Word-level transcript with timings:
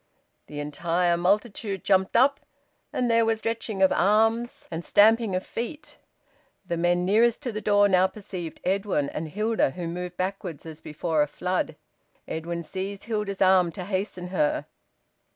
The 0.47 0.59
entire 0.59 1.15
multitude 1.15 1.83
jumped 1.83 2.15
up, 2.15 2.39
and 2.91 3.07
there 3.07 3.23
was 3.23 3.37
stretching 3.37 3.83
of 3.83 3.91
arms 3.91 4.67
and 4.71 4.83
stamping 4.83 5.35
of 5.35 5.45
feet. 5.45 5.97
The 6.65 6.75
men 6.75 7.05
nearest 7.05 7.43
to 7.43 7.51
the 7.51 7.61
door 7.61 7.87
now 7.87 8.07
perceived 8.07 8.59
Edwin 8.63 9.09
and 9.11 9.29
Hilda, 9.29 9.69
who 9.69 9.87
moved 9.87 10.17
backwards 10.17 10.65
as 10.65 10.81
before 10.81 11.21
a 11.21 11.27
flood. 11.27 11.75
Edwin 12.27 12.63
seized 12.63 13.03
Hilda's 13.03 13.43
arm 13.43 13.71
to 13.73 13.83
hasten 13.85 14.29
her. 14.29 14.65